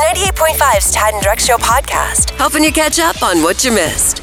[0.00, 4.22] B98.5's Tad and Drex Show podcast, helping you catch up on what you missed.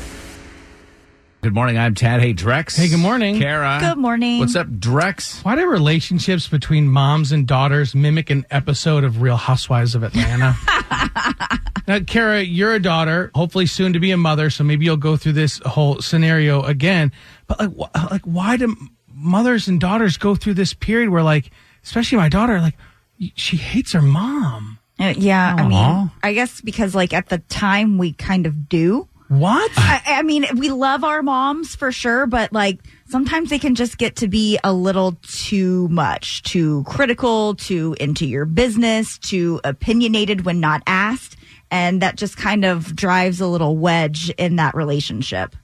[1.41, 1.77] Good morning.
[1.77, 2.19] I'm Tad.
[2.19, 2.75] Hey, Drex.
[2.75, 3.37] Hey, good morning.
[3.37, 3.77] Kara.
[3.79, 4.39] Good morning.
[4.39, 5.45] What's up, Drex?
[5.45, 10.55] Why do relationships between moms and daughters mimic an episode of Real Housewives of Atlanta?
[11.87, 15.15] now, Kara, you're a daughter, hopefully soon to be a mother, so maybe you'll go
[15.15, 17.11] through this whole scenario again.
[17.45, 18.75] But like, wh- like, why do
[19.13, 21.51] mothers and daughters go through this period where, like,
[21.83, 22.77] especially my daughter, like,
[23.35, 24.76] she hates her mom?
[24.99, 29.07] Uh, yeah, I mean, I guess because like at the time we kind of do.
[29.29, 29.69] What?
[29.75, 33.97] I, I mean, we love our moms for sure, but like sometimes they can just
[33.97, 40.45] get to be a little too much, too critical, too into your business, too opinionated
[40.45, 41.35] when not asked.
[41.69, 45.55] And that just kind of drives a little wedge in that relationship.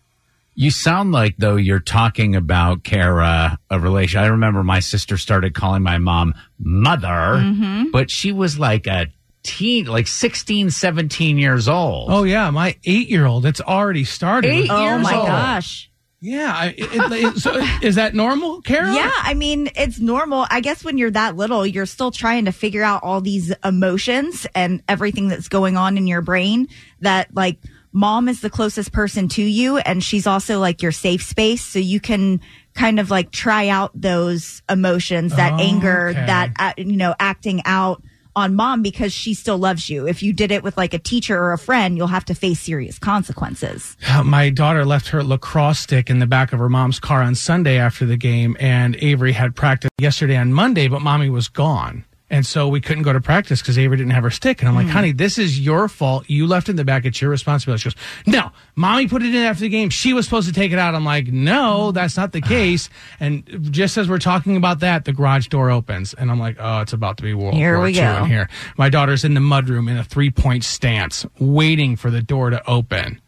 [0.56, 4.20] You sound like though you're talking about Kara, a relation.
[4.20, 7.92] I remember my sister started calling my mom mother, Mm-hmm.
[7.92, 9.08] but she was like a
[9.44, 12.10] teen, like 16, 17 years old.
[12.12, 14.50] Oh, yeah, my eight year old, it's already started.
[14.50, 15.28] Eight Oh years my old.
[15.28, 15.90] gosh.
[16.22, 16.54] Yeah.
[16.56, 18.94] I, it, it, so is that normal, Kara?
[18.94, 20.46] Yeah, I mean, it's normal.
[20.50, 24.48] I guess when you're that little, you're still trying to figure out all these emotions
[24.56, 26.70] and everything that's going on in your brain
[27.02, 27.58] that like
[27.92, 31.78] mom is the closest person to you and she's also like your safe space so
[31.78, 32.40] you can
[32.74, 36.26] kind of like try out those emotions, that Oh, anger, okay.
[36.26, 38.02] that uh, you know, acting out
[38.36, 40.08] on mom because she still loves you.
[40.08, 42.60] If you did it with like a teacher or a friend, you'll have to face
[42.60, 43.96] serious consequences.
[44.24, 47.78] My daughter left her lacrosse stick in the back of her mom's car on Sunday
[47.78, 52.06] after the game, and Avery had practice yesterday on Monday, but mommy was gone.
[52.34, 54.64] And so we couldn't go to practice because Avery didn't have her stick.
[54.64, 54.92] And I'm like, hmm.
[54.92, 56.28] honey, this is your fault.
[56.28, 57.06] You left it in the back.
[57.06, 57.82] It's your responsibility.
[57.82, 57.96] She goes,
[58.26, 59.92] no, mommy put it in after the game.
[59.92, 60.96] She was supposed to take it out.
[60.96, 62.48] I'm like, no, that's not the ah.
[62.48, 62.90] case.
[63.20, 66.16] And just as we're talking about that, the garage door opens.
[66.16, 68.24] And I'm like, oh, it's about to be World Here War we II go.
[68.24, 68.50] in here.
[68.80, 72.68] My daughter's in the mudroom in a three point stance, waiting for the door to
[72.68, 73.22] open.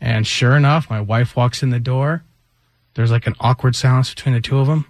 [0.00, 2.22] And sure enough, my wife walks in the door.
[2.94, 4.86] There's like an awkward silence between the two of them.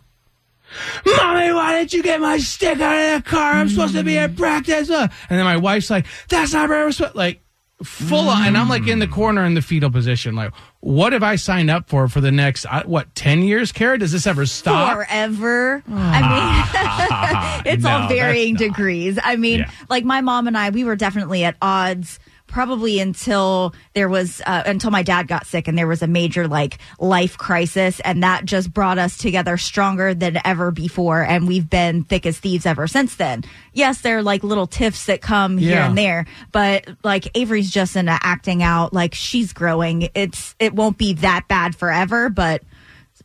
[1.07, 3.53] Mommy, why didn't you get my stick out of the car?
[3.53, 4.91] I'm supposed to be at practice.
[4.91, 5.09] Uh.
[5.31, 7.41] And then my wife's like, that's not very resp-" like
[7.83, 8.47] full on.
[8.47, 10.35] And I'm like in the corner in the fetal position.
[10.35, 13.99] Like, what have I signed up for for the next, uh, what, 10 years, Kara?
[13.99, 14.95] Does this ever stop?
[14.97, 15.83] forever.
[15.93, 19.19] I mean, it's No, all varying degrees.
[19.23, 19.71] I mean, Yeah.
[19.89, 22.19] like my mom and I, we were definitely at odds
[22.55, 26.47] probably until there was uh, until my dad got sick and there was a major
[26.47, 27.99] like life crisis.
[28.05, 31.23] And that just brought us together stronger than ever before.
[31.23, 33.43] And we've been thick as thieves ever since then.
[33.73, 37.97] Yes there are like little tiffs that come here and there but like avery's just
[37.97, 38.93] in acting out.
[38.93, 40.11] Like she's growing.
[40.15, 42.63] It's it won't be that bad forever but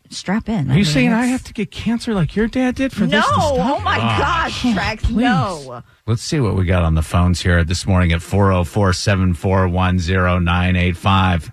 [0.10, 3.02] strap in Are you saying I have to get cancer like your dad did for
[3.02, 3.54] no, this to stop?
[3.54, 4.44] oh my ah.
[4.46, 5.84] gosh, Drex, no.
[6.06, 11.52] Let's see what we got on the phones here this morning at 404 741 0985.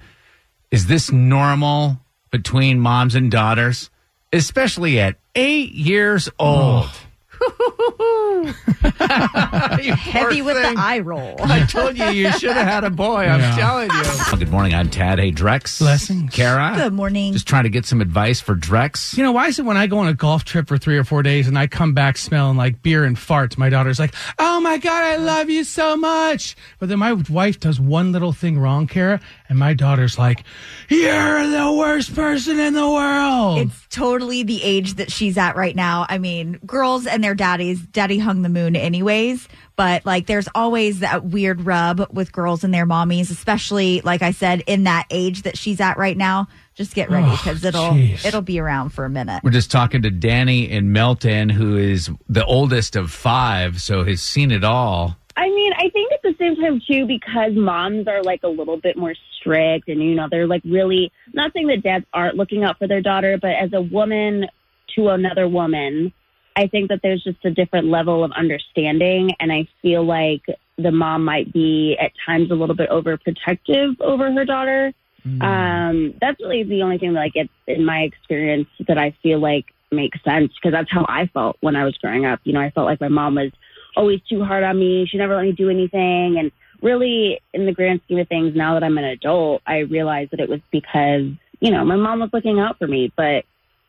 [0.71, 2.00] Is this normal
[2.31, 3.91] between moms and daughters,
[4.33, 6.84] especially at eight years old?
[6.84, 7.06] You poor
[9.97, 10.75] Heavy with thing.
[10.75, 11.37] the eye roll.
[11.41, 13.25] I told you you should have had a boy.
[13.25, 14.39] I'm telling you.
[14.39, 14.75] Good morning.
[14.75, 15.19] I'm Tad.
[15.19, 15.79] Hey, Drex.
[15.79, 16.33] Blessings.
[16.33, 16.75] Kara.
[16.77, 17.33] Good morning.
[17.33, 19.17] Just trying to get some advice for Drex.
[19.17, 21.05] You know, why is it when I go on a golf trip for three or
[21.05, 24.61] four days and I come back smelling like beer and farts, my daughter's like, oh
[24.61, 26.57] my God, I love you so much.
[26.78, 30.45] But then my wife does one little thing wrong, Kara, and my daughter's like,
[30.89, 33.59] you're the worst person in the world.
[33.59, 36.05] It's totally the age that she's at right now.
[36.09, 41.01] I mean, girls and their daddies, daddy hung the moon anyways, but like there's always
[41.01, 45.43] that weird rub with girls and their mommies, especially like I said, in that age
[45.43, 46.48] that she's at right now.
[46.75, 48.25] Just get ready Oh, because it'll jeez.
[48.27, 49.43] it'll be around for a minute.
[49.43, 54.21] We're just talking to Danny in Milton, who is the oldest of five, so has
[54.21, 55.16] seen it all.
[55.36, 58.78] I mean, I think at the same time too, because moms are like a little
[58.78, 62.65] bit more strict, and you know, they're like really not saying that dads aren't looking
[62.65, 64.47] out for their daughter, but as a woman
[64.94, 66.12] to another woman,
[66.56, 70.47] I think that there's just a different level of understanding, and I feel like
[70.78, 74.92] the mom might be at times a little bit overprotective over her daughter.
[75.41, 79.41] Um, that's really the only thing that, like, it's in my experience that I feel
[79.41, 82.41] like makes sense because that's how I felt when I was growing up.
[82.44, 83.50] You know, I felt like my mom was
[83.97, 85.07] always too hard on me.
[85.07, 86.37] She never let me do anything.
[86.39, 86.53] And
[86.83, 90.41] really, in the grand scheme of things, now that I'm an adult, I realize that
[90.41, 91.27] it was because,
[91.60, 93.13] you know, my mom was looking out for me.
[93.16, 93.45] But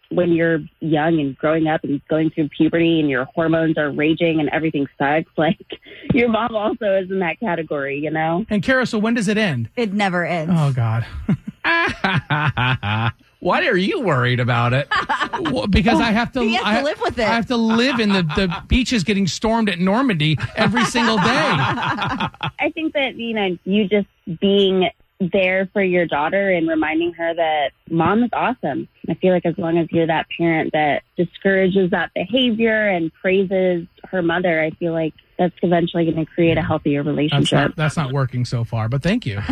[0.10, 4.40] when you're young and growing up and going through puberty and your hormones are raging
[4.40, 5.80] and everything sucks, like
[6.14, 8.46] your mom also is in that category, you know?
[8.50, 9.70] And Kara, so when does it end?
[9.76, 10.54] It never ends.
[10.56, 11.06] Oh God.
[13.40, 14.88] Why are you worried about it?
[15.52, 16.42] Well, because I have to.
[16.48, 17.28] He has to I, live with it.
[17.28, 21.24] I have to live in the the beaches getting stormed at Normandy every single day.
[21.28, 24.08] I think that, you know, you just
[24.40, 24.90] being
[25.20, 28.88] there for your daughter and reminding her that mom is awesome.
[29.10, 33.88] I feel like as long as you're that parent that discourages that behavior and praises
[34.10, 37.58] her mother, I feel like that's eventually going to create a healthier That's relationship.
[37.60, 39.38] not, that's not working so far, but thank you.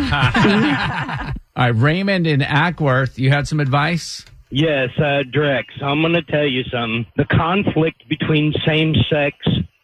[1.56, 4.24] All right, Raymond in Acworth, you had some advice?
[4.50, 7.06] Yes, uh, Drex, I'm going to tell you something.
[7.16, 9.36] The conflict between same sex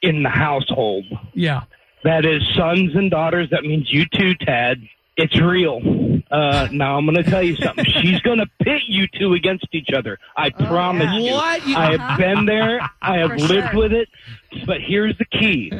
[0.03, 1.05] in the household.
[1.35, 1.63] Yeah.
[2.05, 3.49] That is sons and daughters.
[3.51, 4.79] That means you too, Tad.
[5.23, 5.81] It's real.
[6.31, 7.85] Uh, now I'm going to tell you something.
[7.85, 10.19] She's going to pit you two against each other.
[10.37, 11.19] I promise yeah.
[11.19, 11.33] you.
[11.33, 11.67] What?
[11.67, 12.81] You- I have been there.
[13.01, 13.81] I have For lived sure.
[13.81, 14.09] with it.
[14.67, 15.73] But here's the key.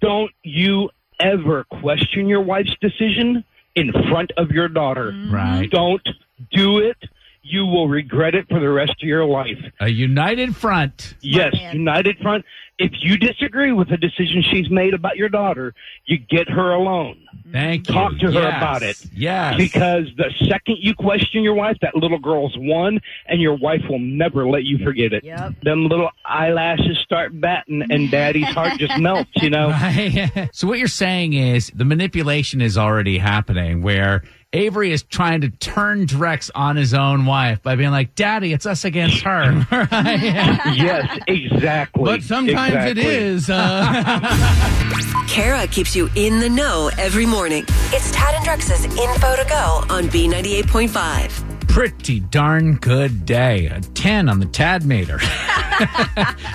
[0.00, 0.90] Don't you
[1.20, 3.44] ever question your wife's decision
[3.74, 5.14] in front of your daughter.
[5.30, 5.70] Right.
[5.70, 6.06] Don't
[6.52, 6.96] do it.
[7.46, 9.58] You will regret it for the rest of your life.
[9.78, 11.14] A united front.
[11.20, 11.54] Yes.
[11.74, 12.44] United Front.
[12.78, 15.74] If you disagree with the decision she's made about your daughter,
[16.06, 17.18] you get her alone.
[17.52, 17.94] Thank you.
[17.94, 18.56] Talk to her Yes.
[18.56, 19.06] about it.
[19.14, 19.56] Yes.
[19.58, 24.00] Because the second you question your wife, that little girl's won, and your wife will
[24.00, 25.22] never let you forget it.
[25.22, 25.52] Yep.
[25.62, 29.70] Them little eyelashes start batting, and daddy's heart just melts, you know?
[30.52, 34.24] so what you're saying is the manipulation is already happening where
[34.54, 38.66] Avery is trying to turn Drex on his own wife by being like, Daddy, it's
[38.66, 39.66] us against her.
[39.92, 42.04] yes, exactly.
[42.04, 43.04] But sometimes it Exactly.
[43.14, 43.50] is.
[43.50, 47.64] Uh, Kara keeps you in the know every morning.
[47.92, 51.50] It's Tad and Drex's info to go on B98.5.
[51.66, 53.66] Pretty darn good day.
[53.66, 55.18] A 10 on the Tad meter.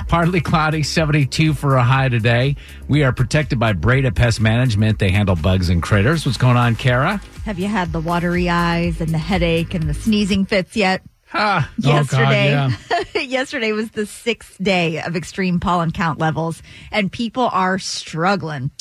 [0.07, 2.55] Partly cloudy, 72 for a high today.
[2.87, 4.99] We are protected by Breda Pest Management.
[4.99, 6.25] They handle bugs and critters.
[6.25, 7.21] What's going on, Kara?
[7.49, 11.01] Have you had the watery eyes and the headache and the sneezing fits yet?
[11.33, 12.69] Ah, Oh, God, yesterday
[13.27, 18.71] yesterday was the sixth day of extreme pollen count levels and people are struggling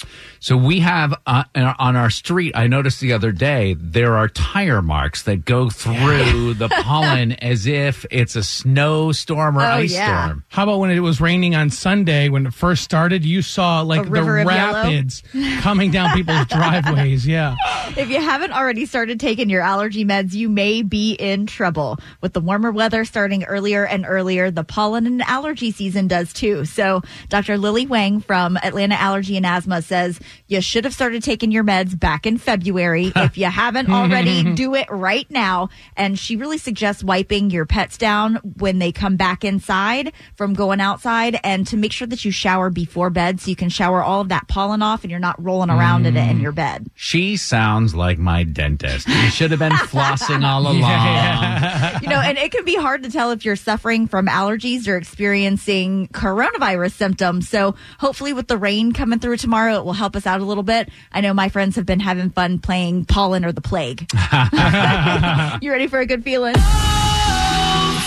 [0.41, 2.53] So we have uh, on our street.
[2.57, 7.67] I noticed the other day there are tire marks that go through the pollen as
[7.67, 10.25] if it's a snowstorm or Oh, ice yeah.
[10.27, 10.45] storm.
[10.49, 13.25] how about when it was raining on Sunday when it first started?
[13.25, 14.73] You saw like the river of yellow?
[14.85, 15.23] rapids
[15.61, 17.27] coming down people's driveways.
[17.27, 17.57] Yeah.
[17.97, 22.33] if you haven't already started taking your allergy meds you may be in trouble with
[22.39, 24.49] the warmer weather starting earlier and earlier.
[24.49, 26.65] The pollen and allergy season does too.
[26.67, 27.59] So dr.
[27.59, 31.99] Lily wang from atlanta allergy and asthma says you should have started taking your meds
[31.99, 33.13] back in february.
[33.29, 35.71] If you haven't already do it right now.
[35.97, 40.81] And she really suggests wiping your pets down when they come back inside from going
[40.81, 44.21] outside and to make sure that you shower before bed so you can shower all
[44.21, 46.43] of that pollen off and you're not rolling around in it in mm.
[46.43, 46.89] your bed.
[46.95, 49.09] She sounds like my dentist.
[49.09, 52.03] You should have been flossing all along.
[52.03, 54.97] you know, and it can be hard to tell if you're suffering from allergies or
[54.97, 57.49] experiencing coronavirus symptoms.
[57.49, 60.63] So hopefully with the rain coming through tomorrow, it will help us out a little
[60.63, 60.91] bit.
[61.11, 64.01] I know my friends have been having fun playing pollen or the plague.
[65.63, 66.55] you ready for a good feeling?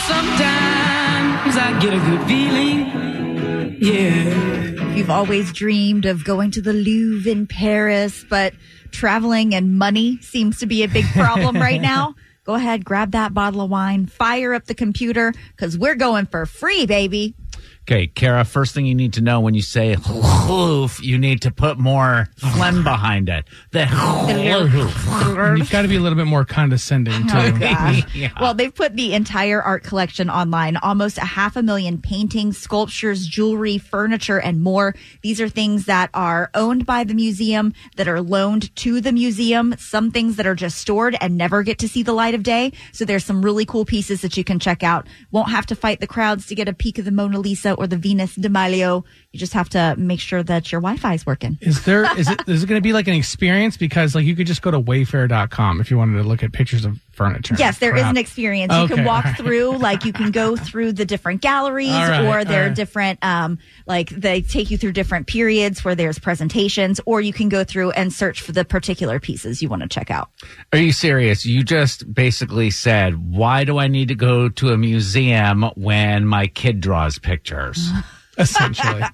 [0.07, 3.77] Sometimes I get a good feeling.
[3.81, 4.93] Yeah.
[4.93, 8.53] You've always dreamed of going to the Louvre in Paris, but
[8.91, 12.15] traveling and money seems to be a big problem right now,
[12.51, 16.46] go ahead, grab that bottle of wine, fire up the computer, because we're going for
[16.46, 17.34] free, baby.
[17.83, 21.51] Okay, Kara, first thing you need to know when you say hoof, you need to
[21.51, 23.45] put more phlegm behind it.
[23.71, 27.55] The And you've got to be a little bit more condescending oh, too.
[27.55, 28.01] Oh, gosh.
[28.13, 28.31] Yeah.
[28.39, 30.77] Well, they've put the entire art collection online.
[30.77, 34.93] Almost a half a million paintings, sculptures, jewelry, furniture, and more.
[35.23, 39.73] These are things that are owned by the museum, that are loaned to the museum,
[39.79, 42.73] some things that are just stored and never get to see the light of day.
[42.91, 45.07] So there's some really cool pieces that you can check out.
[45.31, 47.88] Won't have to fight the crowds to get a peek of the Mona Lisa or
[47.88, 49.06] the Venus de Milo.
[49.32, 51.58] You just have to make sure that your Wi-Fi is working.
[51.62, 54.36] Is there is it is it going to be like an experience because like you
[54.36, 57.56] could just go to wayfair.com if you wanted to look at pictures of furniture.
[57.58, 58.12] Yes, there is Crap.
[58.12, 58.74] an experience.
[58.74, 59.38] You Okay, can walk all right.
[59.40, 62.75] through, like you can go through the different galleries, All right, or there are right.
[62.75, 67.50] different, um, like they take you through different periods where there's presentations, or you can
[67.50, 70.30] go through and search for the particular pieces you want to check out.
[70.74, 71.46] Are you serious?
[71.46, 76.48] You just basically said, why do I need to go to a museum when my
[76.48, 77.90] kid draws pictures?
[78.38, 79.01] essentially.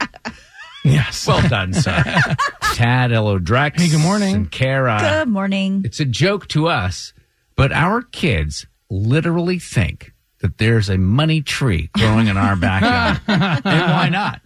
[0.84, 1.28] Yes.
[1.28, 2.02] Well done, sir.
[2.74, 3.78] Tad, hello, Drex.
[3.78, 4.36] Hey, good morning.
[4.36, 4.98] And Kara.
[5.02, 5.82] Good morning.
[5.84, 7.12] It's a joke to us,
[7.58, 13.20] but our kids literally think that there's a money tree growing in our backyard.
[13.28, 14.40] and why not?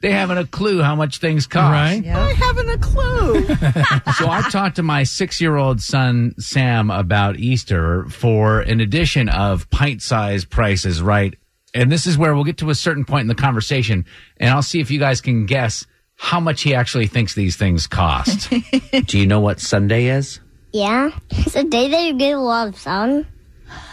[0.00, 1.72] They haven't a clue how much things cost.
[1.72, 2.06] Right?
[2.06, 3.46] I haven't a clue.
[4.16, 9.28] So I talked to my six year old son, Sam, about Easter for an edition
[9.28, 11.34] of pint sized prices, right?
[11.72, 14.04] And this is where we'll get to a certain point in the conversation,
[14.36, 15.84] and I'll see if you guys can guess
[16.16, 18.50] how much he actually thinks these things cost.
[19.06, 20.38] Do you know what Sunday is?
[20.74, 21.10] Yeah.
[21.30, 23.28] It's a day that you get a lot of sun.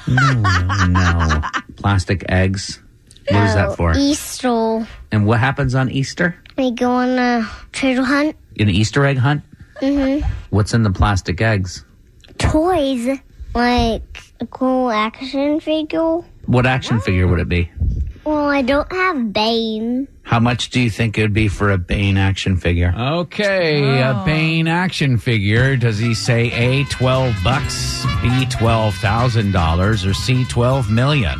[0.07, 1.41] No.
[1.75, 2.81] Plastic eggs.
[3.27, 3.93] What is that for?
[3.95, 4.87] Easter.
[5.11, 6.35] And what happens on Easter?
[6.57, 8.35] We go on a treasure hunt.
[8.57, 9.43] An Easter egg hunt?
[9.79, 10.27] Mm-hmm.
[10.49, 11.85] What's in the plastic eggs?
[12.39, 13.19] Toys.
[13.53, 16.21] Like a cool action figure.
[16.47, 17.69] What action figure would it be?
[18.23, 20.07] Well, I don't have Bane.
[20.21, 22.93] How much do you think it would be for a Bane action figure?
[22.95, 24.25] Okay, a oh.
[24.25, 25.75] Bane action figure.
[25.75, 31.39] Does he say A, 12 bucks, B, $12,000, or C, 12 million?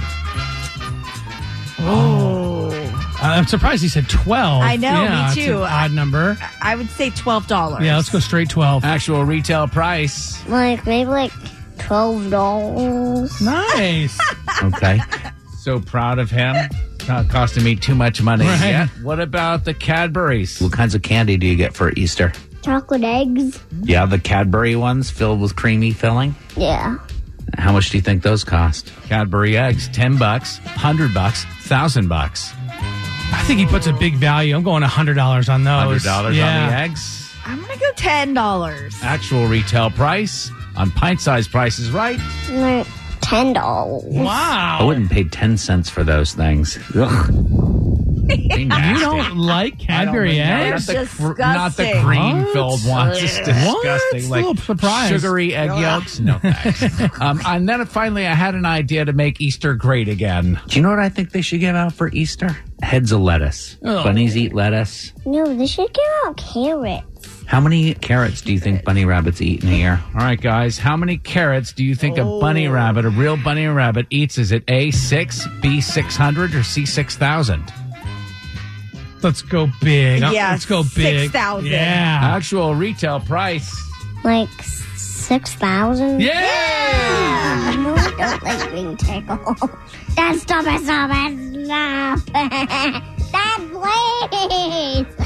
[1.83, 2.69] Oh.
[2.73, 4.63] oh, I'm surprised he said 12.
[4.63, 5.57] I know, yeah, me it's too.
[5.57, 6.38] an odd number.
[6.61, 7.83] I would say twelve dollars.
[7.83, 8.83] Yeah, let's go straight 12.
[8.83, 10.47] Actual retail price.
[10.47, 11.31] Like maybe like
[11.79, 13.41] twelve dollars.
[13.41, 14.19] Nice.
[14.63, 15.00] Okay.
[15.62, 16.56] so proud of him.
[17.08, 18.62] Not costing me too much money Right.
[18.62, 18.89] yet.
[19.03, 20.62] What about the Cadburys?
[20.62, 22.34] What kinds of candy do you get for Easter?
[22.63, 23.60] Chocolate eggs.
[23.84, 26.36] Yeah, the Cadbury ones filled with creamy filling.
[26.56, 26.98] Yeah.
[27.58, 28.91] How much do you think those cost?
[29.08, 32.53] Cadbury eggs, ten bucks, hundred bucks, thousand bucks.
[33.34, 34.56] I think he puts a big value.
[34.56, 35.74] I'm going $100 on those.
[35.74, 36.63] Hundred dollars yeah.
[36.63, 37.34] on the eggs.
[37.46, 38.96] I'm gonna go ten dollars.
[39.01, 42.20] Actual retail price on pint-sized prices, right?
[42.50, 42.88] Like
[43.31, 44.03] ten dollars.
[44.17, 46.77] I wouldn't pay ten cents for those things.
[46.95, 47.47] Ugh.
[48.31, 50.43] You don't like I don't Cadbury know.
[50.43, 50.88] eggs?
[50.88, 52.05] Not the, cr- not the Disgusting.
[52.05, 53.17] cream-filled ones.
[53.21, 53.45] It's What?
[53.45, 54.23] disgusting.
[54.23, 55.13] A Like little surprised.
[55.13, 56.19] sugary egg yolks.
[56.21, 57.01] No thanks.
[57.19, 60.61] um, and then finally, I had an idea to make Easter great again.
[60.67, 62.55] Do you know what I think they should give out for Easter?
[62.81, 63.77] Heads of lettuce.
[63.83, 64.01] Oh.
[64.03, 65.11] Bunnies eat lettuce.
[65.25, 67.03] No, they should give out carrots.
[67.51, 70.01] How many carrots do you think bunny rabbits eat in a year?
[70.15, 70.77] All right, guys.
[70.77, 72.72] How many carrots do you think a bunny oh.
[72.72, 74.38] rabbit, a real bunny rabbit, eats?
[74.38, 77.62] Is it A six, B six hundred, or C six thousand?
[79.22, 80.22] Let's go big.
[80.22, 81.29] Yeah, Let's go big.
[81.29, 81.70] 6,000.
[81.70, 82.20] Yeah.
[82.24, 83.70] Actual retail price.
[84.24, 84.48] Like
[84.96, 86.22] six thousand.
[86.22, 87.75] Yeah.
[87.84, 89.70] No, I don't like being tickled.
[90.15, 93.03] Dad, stop it, stop it, stop it.
[93.34, 93.60] Dad,
[95.17, 95.21] please.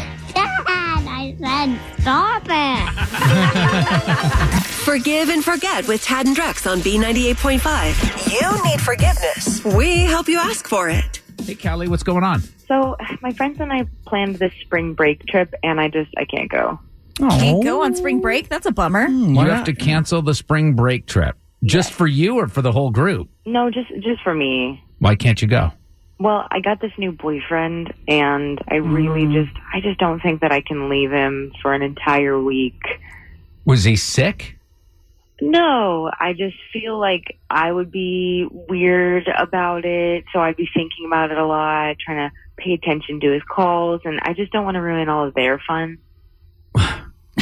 [1.40, 2.44] Dad, I said stop
[4.50, 4.66] it.
[4.86, 8.32] Forgive and forget with Tad and Drex on B98.5.
[8.32, 9.66] You need forgiveness.
[9.66, 11.22] We help you ask for it.
[11.42, 12.42] Hey, Callie, what's going on?
[12.68, 16.50] So my friends and I planned this spring break trip, and I just I can't
[16.52, 16.80] go.
[17.18, 18.50] Can't go on spring break.
[18.50, 19.08] That's a bummer.
[19.08, 21.36] Hmm, you have to cancel the spring break trip.
[21.64, 23.30] Just for you or for the whole group?
[23.46, 24.84] No, just just for me.
[25.00, 25.72] Why can't you go?
[26.26, 29.34] Well, I got this new boyfriend, and I really Mm.
[29.34, 32.82] just I just don't think that I can leave him for an entire week.
[33.64, 34.58] Was he sick?
[35.40, 41.06] No, I just feel like I would be weird about it, so I'd be thinking
[41.06, 44.66] about it a lot, trying to pay attention to his calls, and I just don't
[44.66, 46.00] want to ruin all of their fun.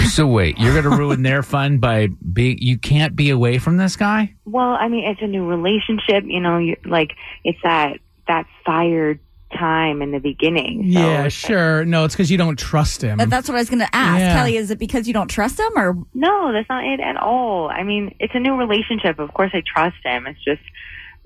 [0.07, 3.77] So wait, you're going to ruin their fun by being, you can't be away from
[3.77, 4.33] this guy?
[4.45, 7.11] Well, I mean, it's a new relationship, you know, you, like
[7.43, 9.19] it's that that fire
[9.57, 10.91] time in the beginning.
[10.91, 11.85] So Yeah, it's- sure.
[11.85, 13.17] No, it's because you don't trust him.
[13.19, 14.19] But that's what I was gonna ask.
[14.19, 14.33] Yeah.
[14.35, 17.69] Kelly, is it because you don't trust him or No, that's not it at all.
[17.69, 19.19] I mean, it's a new relationship.
[19.19, 20.25] Of course, I trust him.
[20.25, 20.61] It's just,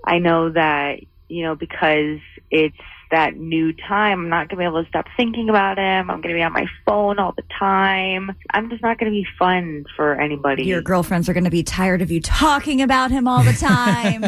[0.04, 1.00] I know that,
[1.30, 2.20] you know, because
[2.52, 2.76] it's
[3.12, 6.12] that new time, I'm not going to be able to stop thinking about him.
[6.12, 8.36] I'm going to be on my phone all the time.
[8.54, 10.66] I'm just not going to be fun for anybody.
[10.66, 14.26] your girlfriends are gonna be tired of you talking about him all the time?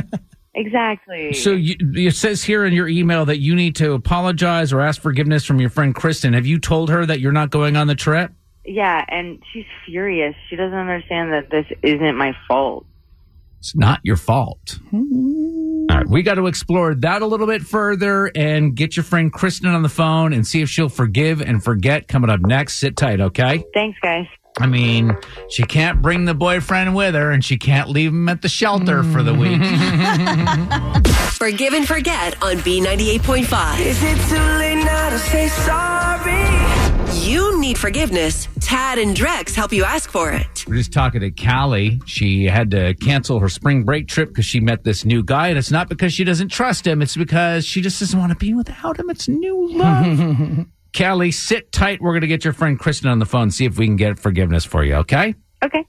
[0.53, 1.33] Exactly.
[1.33, 5.01] So you, it says here in your email that you need to apologize or ask
[5.01, 6.33] forgiveness from your friend Kristen.
[6.33, 8.31] Have you told her that you're not going on the trip?
[8.69, 10.35] yeah, and she's furious.
[10.49, 12.85] She doesn't understand that this isn't my fault.
[13.59, 14.79] It's not your fault.
[14.89, 15.87] Hmm.
[15.89, 19.33] All right, we got to explore that a little bit further and get your friend
[19.33, 22.75] Kristen on the phone and see if she'll forgive and forget coming up next.
[22.75, 23.65] Sit tight, okay?
[23.73, 24.27] Thanks, guys.
[24.59, 25.17] I mean,
[25.49, 29.03] she can't bring the boyfriend with her and she can't leave him at the shelter
[29.03, 29.61] for the week.
[31.39, 33.79] Forgive and forget on B98.5.
[33.79, 36.49] Is it too late now to say sorry?
[37.25, 38.47] You need forgiveness.
[38.59, 40.65] Tad and Drex help you ask for it.
[40.67, 42.01] We're just talking to Callie.
[42.05, 45.57] She had to cancel her spring break trip because she met this new guy, and
[45.57, 47.01] it's not because she doesn't trust him.
[47.01, 49.09] It's because she just doesn't want to be without him.
[49.09, 50.65] It's new love.
[50.93, 52.01] Kelly, sit tight.
[52.01, 54.19] We're going to get your friend Kristen on the phone, see if we can get
[54.19, 55.35] forgiveness for you, okay?
[55.63, 55.85] Okay.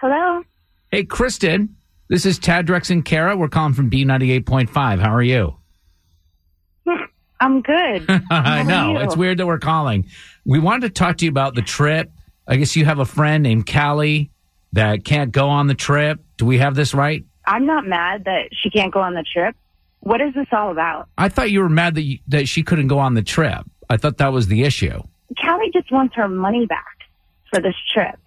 [0.00, 0.42] Hello.
[0.90, 1.76] Hey, Kristen,
[2.08, 3.36] this is Tad Drex and Kara.
[3.36, 4.98] We're calling from B98.5.
[4.98, 5.56] How are you?
[7.40, 8.06] I'm good.
[8.30, 8.98] I know.
[8.98, 10.06] It's weird that we're calling.
[10.44, 12.10] We wanted to talk to you about the trip.
[12.46, 14.30] I guess you have a friend named Callie
[14.72, 16.20] that can't go on the trip.
[16.36, 17.24] Do we have this right?
[17.46, 19.54] I'm not mad that she can't go on the trip.
[20.02, 21.08] What is this all about?
[21.16, 23.64] I thought you were mad that you, that she couldn't go on the trip.
[23.88, 25.00] I thought that was the issue.
[25.40, 26.98] Callie just wants her money back
[27.52, 28.18] for this trip.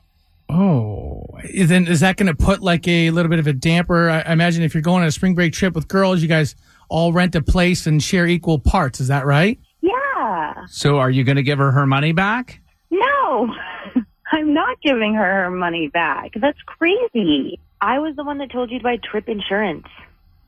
[0.48, 4.10] Oh, then is that going to put like a little bit of a damper?
[4.10, 6.56] I I imagine if you're going on a spring break trip with girls, you guys
[6.88, 9.02] all rent a place and share equal parts.
[9.02, 9.60] Is that right?
[9.82, 10.54] Yeah.
[10.68, 12.62] So are you going to give her her money back?
[12.90, 13.54] No,
[14.32, 16.32] I'm not giving her her money back.
[16.40, 17.60] That's crazy.
[17.82, 19.88] I was the one that told you to buy trip insurance.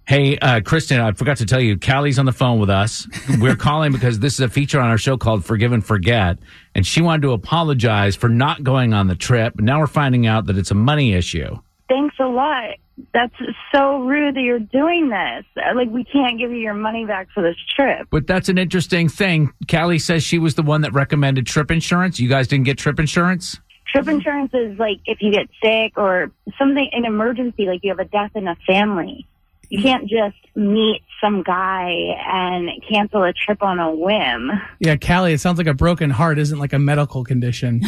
[0.08, 3.06] Hey, uh, Kristen, I forgot to tell you, Callie's on the phone with us.
[3.42, 6.38] We're calling because this is a feature on our show called Forgive and Forget.
[6.74, 9.60] And she wanted to apologize for not going on the trip.
[9.60, 11.60] Now we're finding out that it's a money issue.
[11.90, 12.76] Thanks a lot.
[13.14, 13.34] That's
[13.76, 15.44] so rude that you're doing this.
[15.76, 18.08] Like, we can't give you your money back for this trip.
[18.10, 19.52] But that's an interesting thing.
[19.70, 22.18] Callie says she was the one that recommended trip insurance.
[22.18, 23.60] You guys didn't get trip insurance?
[23.92, 28.00] Trip insurance is like if you get sick or something, an emergency, like you have
[28.00, 29.28] a death in a family.
[29.69, 31.89] You can't just meet some guy
[32.25, 34.51] and cancel a trip on a whim.
[34.79, 37.81] Yeah, Callie, it sounds like a broken heart isn't like a medical condition.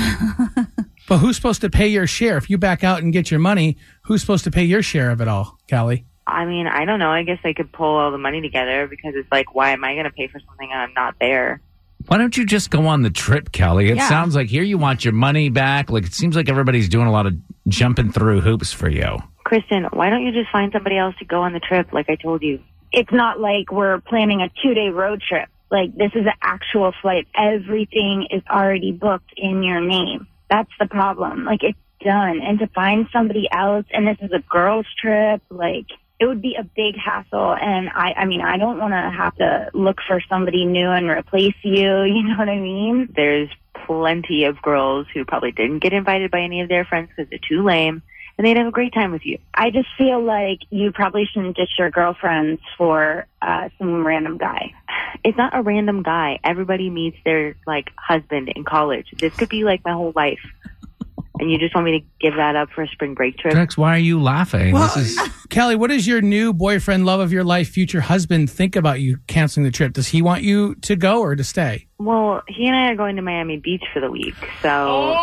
[1.08, 2.38] but who's supposed to pay your share?
[2.38, 5.22] If you back out and get your money, who's supposed to pay your share of
[5.22, 6.06] it all, Callie?
[6.28, 7.10] I mean, I don't know.
[7.12, 9.94] I guess I could pull all the money together because it's like, why am I
[9.94, 11.62] going to pay for something and I'm not there?
[12.08, 13.90] Why don't you just go on the trip, Kelly?
[13.90, 14.08] It Yeah.
[14.10, 15.90] sounds like here you want your money back.
[15.90, 17.34] Like it seems like everybody's doing a lot of
[17.68, 19.18] jumping through hoops for you.
[19.50, 22.16] Kristen, why don't you just find somebody else to go on the trip like I
[22.16, 22.62] told you?
[22.92, 25.50] It's not like we're planning a two day road trip.
[25.72, 27.28] Like this is an actual flight.
[27.36, 30.28] Everything is already booked in your name.
[30.52, 31.46] That's the problem.
[31.46, 32.42] Like it's done.
[32.44, 35.88] And to find somebody else and this is a girls trip, like
[36.20, 37.56] it would be a big hassle.
[37.60, 41.10] And I, I mean, I don't want to have to look for somebody new and
[41.10, 42.04] replace you.
[42.04, 43.12] You know what I mean?
[43.16, 43.50] There's
[43.88, 47.40] plenty of girls who probably didn't get invited by any of their friends because they're
[47.50, 48.04] too lame
[48.40, 49.38] and they'd have a great time with you.
[49.54, 54.74] I just feel like you probably shouldn't ditch your girlfriends for uh, some random guy.
[55.26, 56.40] It's not a random guy.
[56.42, 59.08] Everybody meets their like husband in college.
[59.18, 60.40] This could be like my whole life.
[61.40, 63.54] And you just want me to give that up for a spring break trip?
[63.54, 64.74] Drex, why are you laughing?
[64.74, 68.50] Well, this is Kelly, what does your new boyfriend, love of your life, future husband
[68.52, 69.94] think about you canceling the trip?
[69.94, 71.88] Does he want you to go or to stay?
[71.98, 75.14] Well, he and I are going to Miami Beach for the week, so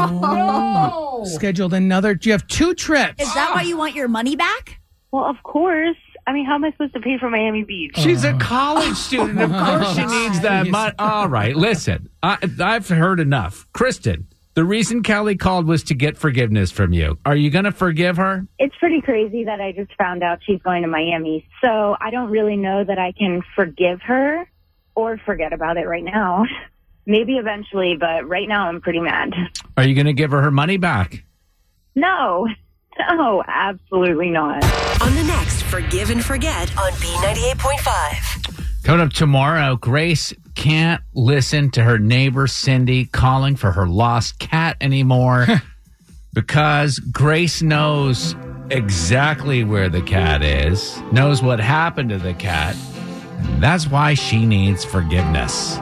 [0.00, 2.14] oh, Scheduled another.
[2.14, 3.20] Do you have two trips?
[3.20, 4.80] Is that why you want your money back?
[5.10, 5.96] Well, of course.
[6.24, 7.96] I mean, how am I supposed to pay for Miami Beach?
[7.96, 8.38] She's a oh.
[8.38, 9.40] college student.
[9.40, 10.94] Of course she needs that money.
[11.00, 12.08] All right, listen.
[12.22, 13.66] I, I've heard enough.
[13.72, 17.18] Kristen, the reason Callie called was to get forgiveness from you.
[17.24, 18.46] Are you going to forgive her?
[18.58, 21.46] It's pretty crazy that I just found out she's going to Miami.
[21.62, 24.46] So I don't really know that I can forgive her
[24.94, 26.44] or forget about it right now.
[27.06, 29.32] Maybe eventually, but right now I'm pretty mad.
[29.76, 31.24] Are you going to give her her money back?
[31.96, 32.46] No,
[33.10, 34.62] no, absolutely not.
[35.02, 38.31] On the next Forgive and Forget on B98.5.
[38.92, 44.76] Coming up tomorrow, Grace can't listen to her neighbor Cindy calling for her lost cat
[44.82, 45.46] anymore
[46.34, 48.36] because Grace knows
[48.68, 52.76] exactly where the cat is, knows what happened to the cat.
[53.38, 55.78] And that's why she needs forgiveness.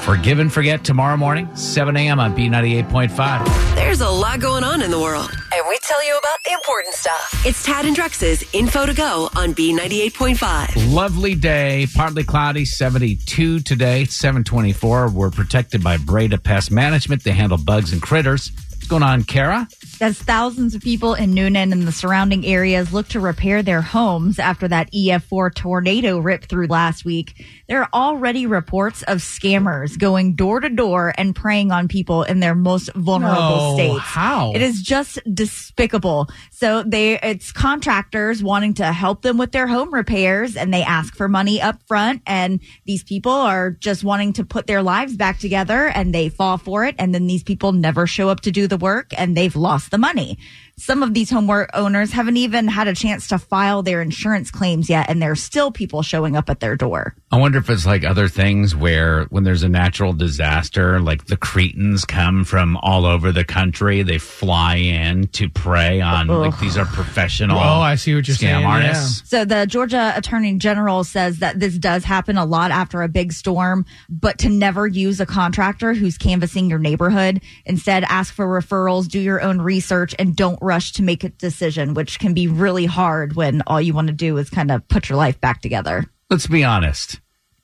[0.00, 2.18] Forgive and forget tomorrow morning, 7 a.m.
[2.18, 3.74] on B98.5.
[3.74, 6.94] There's a lot going on in the world, and we tell you about the important
[6.94, 7.46] stuff.
[7.46, 10.94] It's Tad and Drex's Info to Go on B98.5.
[10.94, 15.10] Lovely day, partly cloudy, 72 today, 724.
[15.10, 17.22] We're protected by Breda Pest Management.
[17.22, 18.52] They handle bugs and critters.
[18.90, 19.68] Going on, Kara?
[20.00, 24.40] As thousands of people in Newnan and the surrounding areas look to repair their homes
[24.40, 30.34] after that EF4 tornado ripped through last week, there are already reports of scammers going
[30.34, 34.00] door to door and preying on people in their most vulnerable No, states.
[34.00, 34.52] how?
[34.54, 36.28] It is just despicable.
[36.50, 41.14] So they, it's contractors wanting to help them with their home repairs and they ask
[41.14, 42.22] for money up front.
[42.26, 46.58] And these people are just wanting to put their lives back together and they fall
[46.58, 46.96] for it.
[46.98, 49.98] And then these people never show up to do the work and they've lost the
[49.98, 50.38] money.
[50.76, 54.88] Some of these homework owners haven't even had a chance to file their insurance claims
[54.88, 57.14] yet, and there's still people showing up at their door.
[57.30, 61.36] I wonder if it's like other things where when there's a natural disaster, like the
[61.36, 66.78] cretins come from all over the country, they fly in to prey on like these
[66.78, 67.58] are professional.
[67.58, 69.28] Oh, I see what you're scam saying, artists.
[69.28, 73.34] So the Georgia Attorney General says that this does happen a lot after a big
[73.34, 77.42] storm, but to never use a contractor who's canvassing your neighborhood.
[77.66, 78.69] Instead, ask for referrals,
[79.08, 82.86] do your own research, and don't rush to make a decision, which can be really
[82.86, 86.04] hard when all you want to do is kind of put your life back together.
[86.30, 87.20] Let's be honest.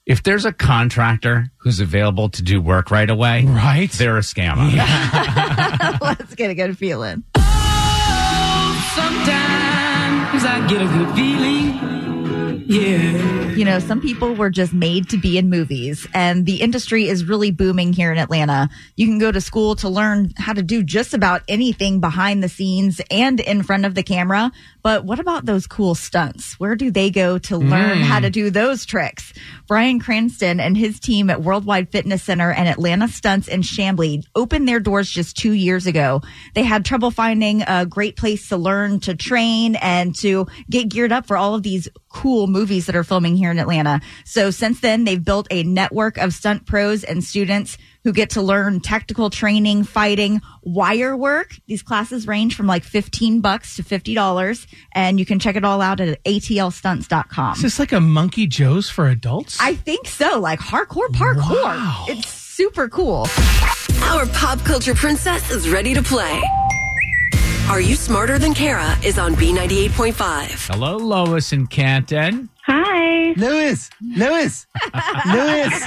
[0.07, 4.71] If there's a contractor who's available to do work right away, right, they're a scammer.
[6.01, 7.25] Let's get a good feeling.
[7.37, 11.96] Oh, sometimes I get a good feeling.
[12.69, 13.53] Yeah.
[13.53, 17.25] You know, some people were just made to be in movies, and the industry is
[17.25, 18.69] really booming here in Atlanta.
[18.97, 22.49] You can go to school to learn how to do just about anything behind the
[22.49, 24.53] scenes and in front of the camera.
[24.83, 26.61] But what about those cool stunts?
[26.61, 28.03] Where do they go to learn Mm.
[28.03, 29.33] how to do those tricks?
[29.67, 34.69] Brian Cranston and his team at Worldwide Fitness Center and Atlanta Stunts in Chamblee opened
[34.69, 36.21] their doors just two years ago.
[36.55, 41.11] They had trouble finding a great place to learn to train and to get geared
[41.13, 44.01] up for all of these cool movies that are filming here in Atlanta.
[44.25, 48.41] So since then, they've built a network of stunt pros and students who get to
[48.41, 51.55] learn tactical training, fighting, wire work.
[51.67, 55.83] These classes range from like 15 bucks to $50 and you can check it all
[55.83, 57.57] out at atlstunts.com.
[57.57, 59.59] Is this like a Monkey Joe's for adults?
[59.61, 62.09] I think so, like hardcore parkour.
[62.09, 63.27] It's super cool.
[64.03, 66.41] Our pop culture princess is ready to play.
[67.69, 70.69] Are You Smarter Than Kara is on B98.5.
[70.69, 72.49] Hello, Lois and Canton.
[72.65, 73.33] Hi.
[73.37, 73.91] Lewis.
[74.01, 74.67] Lewis.
[75.27, 75.85] Lewis.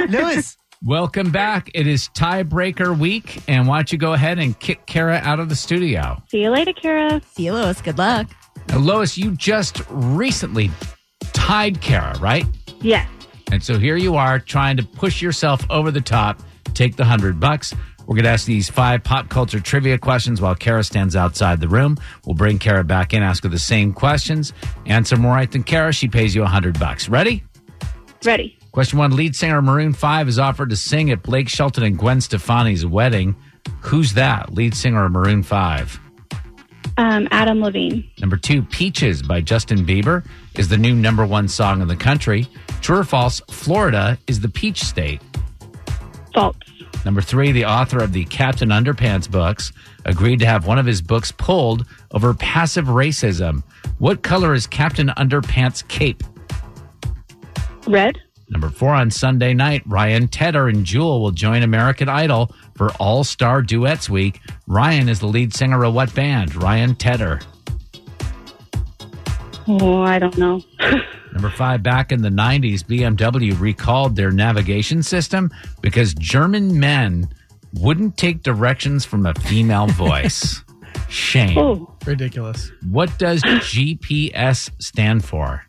[0.08, 0.56] Lewis.
[0.82, 1.70] Welcome back.
[1.74, 5.50] It is tiebreaker week, and why don't you go ahead and kick Kara out of
[5.50, 6.20] the studio?
[6.28, 7.20] See you later, Kara.
[7.34, 7.82] See you, Lois.
[7.82, 8.26] Good luck.
[8.70, 10.70] Now, Lois, you just recently
[11.34, 12.46] tied Kara, right?
[12.80, 13.06] Yes.
[13.52, 16.40] And so here you are trying to push yourself over the top,
[16.72, 17.74] take the hundred bucks.
[18.08, 21.68] We're going to ask these five pop culture trivia questions while Kara stands outside the
[21.68, 21.98] room.
[22.24, 24.54] We'll bring Kara back in, ask her the same questions.
[24.86, 27.10] Answer more right than Kara, she pays you a hundred bucks.
[27.10, 27.44] Ready?
[28.24, 28.58] Ready.
[28.72, 32.22] Question one Lead singer Maroon 5 is offered to sing at Blake Shelton and Gwen
[32.22, 33.36] Stefani's wedding.
[33.80, 34.54] Who's that?
[34.54, 36.00] Lead singer of Maroon 5.
[36.96, 38.10] Um, Adam Levine.
[38.20, 40.24] Number two, Peaches by Justin Bieber
[40.56, 42.48] is the new number one song in the country.
[42.80, 45.20] True or false, Florida is the peach state.
[46.32, 46.56] False.
[47.04, 49.72] Number three, the author of the Captain Underpants books
[50.04, 53.62] agreed to have one of his books pulled over passive racism.
[53.98, 56.22] What color is Captain Underpants' cape?
[57.86, 58.18] Red.
[58.50, 63.24] Number four on Sunday night, Ryan Tedder and Jewel will join American Idol for All
[63.24, 64.40] Star Duets Week.
[64.66, 66.54] Ryan is the lead singer of what band?
[66.56, 67.40] Ryan Tedder.
[69.66, 70.62] Oh, I don't know.
[71.32, 75.50] Number five, back in the 90s, BMW recalled their navigation system
[75.82, 77.28] because German men
[77.74, 80.62] wouldn't take directions from a female voice.
[81.08, 81.56] Shame.
[81.58, 82.70] Oh, Ridiculous.
[82.90, 85.62] What does GPS stand for?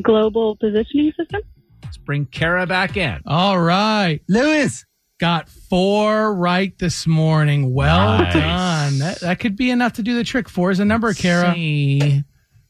[0.00, 1.42] global positioning system.
[1.84, 3.20] Let's bring Kara back in.
[3.26, 4.20] All right.
[4.28, 4.86] Lewis.
[5.20, 7.74] Got four right this morning.
[7.74, 8.32] Well Nice.
[8.34, 8.98] done.
[8.98, 10.48] That, that could be enough to do the trick.
[10.48, 11.52] Four is a number, Kara.
[11.54, 12.24] See.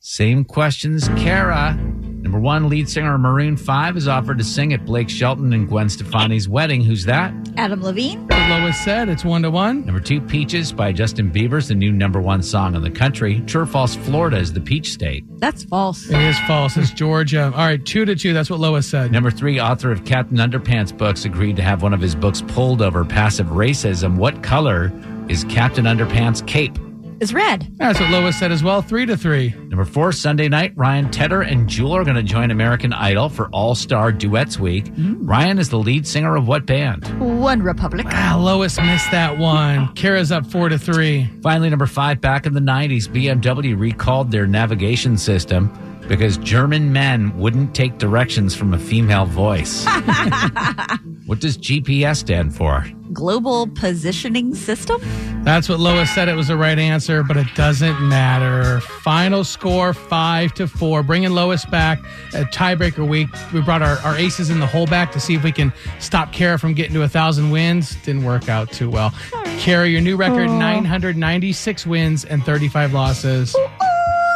[0.05, 1.75] Same questions, Kara.
[1.75, 5.69] Number one, lead singer of Maroon 5 is offered to sing at Blake Shelton and
[5.69, 6.81] Gwen Stefani's wedding.
[6.81, 7.33] Who's that?
[7.57, 8.27] Adam Levine.
[8.33, 9.87] As Lois said, it's one to one.
[9.87, 13.43] Number two, Peaches by Justin Bieber's the new number one song in the country.
[13.43, 15.23] True or false, Florida is the peach state.
[15.39, 16.11] That's false.
[16.11, 16.77] It is false.
[16.77, 17.53] It's Georgia.
[17.55, 18.33] All right, two to two.
[18.33, 19.13] That's what Lois said.
[19.13, 22.83] Number three, author of Captain Underpants books agreed to have one of his books pulled
[22.83, 24.17] over passive racism.
[24.17, 24.93] What color
[25.29, 26.77] is Captain Underpants' cape?
[27.23, 27.69] Is red.
[27.77, 28.83] That's what Lois said as well.
[28.83, 29.51] Three to three.
[29.69, 33.49] Number four, Sunday night, Ryan Tedder and Jewel are going to join American Idol for
[33.51, 34.91] All Star Duets Week.
[34.99, 37.07] Ryan is the lead singer of what band?
[37.41, 38.07] One Republic.
[38.11, 39.95] Ah, Lois missed that one.
[39.95, 41.31] Kara's up four to three.
[41.45, 45.73] Finally, number five, back in the 90s, BMW recalled their navigation system
[46.09, 49.87] because German men wouldn't take directions from a female voice.
[51.27, 52.85] what does GPS stand for?
[53.13, 55.01] Global positioning system.
[55.45, 56.29] That's what Lois said.
[56.29, 58.81] It was the right answer, but it doesn't matter.
[58.81, 61.03] Final score five to four.
[61.03, 62.01] Bringing Lois back
[62.35, 63.29] at tiebreaker week.
[63.53, 66.33] We brought our, our aces in the hole back to see if we can stop
[66.33, 67.95] Kara from getting to a thousand wins.
[67.97, 69.13] Didn't work out too well.
[69.59, 70.59] Kara, your new record: Aw.
[70.59, 73.55] 996 wins and 35 losses.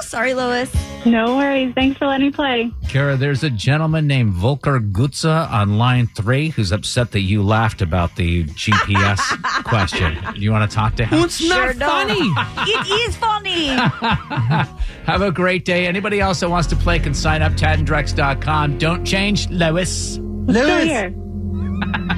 [0.02, 0.70] Sorry, Lois.
[1.04, 1.72] No worries.
[1.74, 2.72] Thanks for letting me play.
[2.88, 7.80] Kara, there's a gentleman named Volker Gutza on line three who's upset that you laughed
[7.80, 9.18] about the GPS
[9.64, 10.18] question.
[10.34, 11.22] You want to talk to him?
[11.24, 12.18] It's not funny.
[12.70, 13.66] it is funny.
[15.06, 15.86] Have a great day.
[15.86, 18.78] Anybody else that wants to play can sign up tadandrex.com.
[18.78, 20.18] Don't change, Lois.
[20.18, 21.12] Lewis.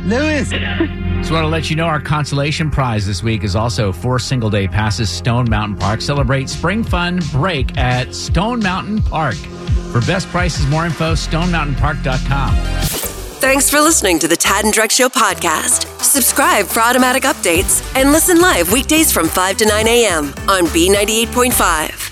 [0.05, 0.53] Lewis.
[1.19, 4.49] Just want to let you know our consolation prize this week is also four single
[4.49, 6.01] day passes Stone Mountain Park.
[6.01, 9.35] Celebrate Spring Fun Break at Stone Mountain Park.
[9.93, 12.55] For best prices, more info, stonemountainpark.com.
[13.41, 15.87] Thanks for listening to the Tad and Drex Show podcast.
[16.03, 20.25] Subscribe for automatic updates and listen live weekdays from 5 to 9 a.m.
[20.49, 22.08] on B98.5.